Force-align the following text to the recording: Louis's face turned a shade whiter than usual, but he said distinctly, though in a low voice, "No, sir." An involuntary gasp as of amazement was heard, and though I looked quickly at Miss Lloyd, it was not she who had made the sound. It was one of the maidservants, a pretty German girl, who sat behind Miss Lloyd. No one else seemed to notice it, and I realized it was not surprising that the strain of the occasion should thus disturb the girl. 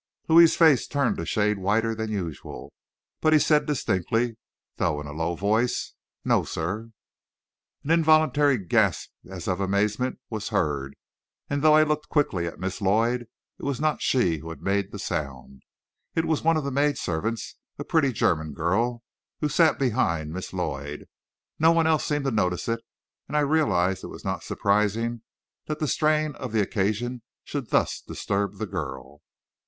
Louis's 0.27 0.55
face 0.57 0.87
turned 0.87 1.19
a 1.19 1.27
shade 1.27 1.59
whiter 1.59 1.93
than 1.93 2.09
usual, 2.09 2.73
but 3.21 3.33
he 3.33 3.37
said 3.37 3.67
distinctly, 3.67 4.35
though 4.77 4.99
in 4.99 5.05
a 5.05 5.11
low 5.13 5.35
voice, 5.35 5.93
"No, 6.25 6.43
sir." 6.43 6.89
An 7.83 7.91
involuntary 7.91 8.57
gasp 8.57 9.11
as 9.29 9.47
of 9.47 9.61
amazement 9.61 10.17
was 10.27 10.49
heard, 10.49 10.95
and 11.51 11.61
though 11.61 11.75
I 11.75 11.83
looked 11.83 12.09
quickly 12.09 12.47
at 12.47 12.57
Miss 12.59 12.81
Lloyd, 12.81 13.27
it 13.59 13.63
was 13.63 13.79
not 13.79 14.01
she 14.01 14.39
who 14.39 14.49
had 14.49 14.63
made 14.63 14.91
the 14.91 14.97
sound. 14.97 15.61
It 16.15 16.25
was 16.25 16.41
one 16.41 16.57
of 16.57 16.63
the 16.63 16.71
maidservants, 16.71 17.57
a 17.77 17.83
pretty 17.83 18.11
German 18.11 18.53
girl, 18.53 19.03
who 19.39 19.49
sat 19.49 19.77
behind 19.77 20.33
Miss 20.33 20.51
Lloyd. 20.51 21.05
No 21.59 21.71
one 21.73 21.85
else 21.85 22.03
seemed 22.03 22.25
to 22.25 22.31
notice 22.31 22.67
it, 22.67 22.81
and 23.27 23.37
I 23.37 23.41
realized 23.41 24.03
it 24.03 24.07
was 24.07 24.25
not 24.25 24.41
surprising 24.43 25.21
that 25.67 25.77
the 25.77 25.87
strain 25.87 26.33
of 26.37 26.53
the 26.53 26.59
occasion 26.61 27.21
should 27.43 27.69
thus 27.69 28.01
disturb 28.01 28.57
the 28.57 28.65
girl. 28.65 29.21